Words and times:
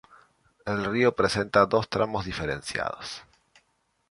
El 0.65 0.83
río 0.85 1.13
presenta 1.15 1.67
dos 1.67 1.87
tramos 1.87 2.25
diferenciados. 2.25 3.21